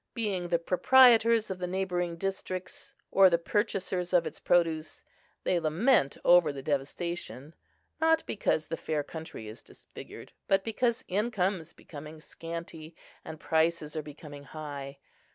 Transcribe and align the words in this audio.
Being 0.15 0.47
the 0.47 0.57
proprietors 0.57 1.51
of 1.51 1.59
the 1.59 1.67
neighbouring 1.67 2.17
districts, 2.17 2.95
or 3.11 3.29
the 3.29 3.37
purchasers 3.37 4.13
of 4.13 4.25
its 4.25 4.39
produce, 4.39 5.03
they 5.43 5.59
lament 5.59 6.17
over 6.25 6.51
the 6.51 6.63
devastation, 6.63 7.53
not 7.99 8.25
because 8.25 8.65
the 8.69 8.77
fair 8.77 9.03
country 9.03 9.47
is 9.47 9.61
disfigured, 9.61 10.31
but 10.47 10.63
because 10.63 11.03
income 11.07 11.59
is 11.61 11.73
becoming 11.73 12.19
scanty, 12.19 12.95
and 13.23 13.39
prices 13.39 13.95
are 13.95 14.01
becoming 14.01 14.45
high. 14.45 14.97